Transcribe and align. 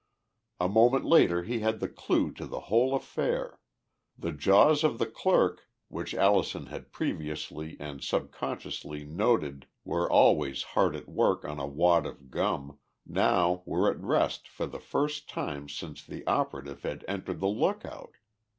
A 0.59 0.67
moment 0.67 1.05
later 1.05 1.43
he 1.43 1.59
had 1.59 1.79
the 1.79 1.87
clue 1.87 2.31
to 2.31 2.47
the 2.47 2.61
whole 2.71 2.95
affair 2.95 3.59
the 4.17 4.31
jaws 4.31 4.83
of 4.83 4.97
the 4.97 5.05
clerk, 5.05 5.67
which 5.89 6.15
Allison 6.15 6.65
had 6.73 6.91
previously 6.91 7.77
and 7.79 8.03
subconsciously 8.03 9.03
noted 9.05 9.67
were 9.85 10.11
always 10.11 10.63
hard 10.63 10.95
at 10.95 11.07
work 11.07 11.45
on 11.45 11.59
a 11.59 11.67
wad 11.67 12.07
of 12.07 12.31
gum, 12.31 12.79
now 13.05 13.61
were 13.67 13.91
at 13.91 14.01
rest 14.01 14.47
for 14.47 14.65
the 14.65 14.79
first 14.79 15.29
time 15.29 15.69
since 15.69 16.03
the 16.03 16.25
operative 16.25 16.81
had 16.81 17.05
entered 17.07 17.39
the 17.39 17.47
lookout! 17.47 18.15